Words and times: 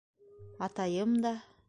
-Атайым 0.67 1.11
да... 1.25 1.33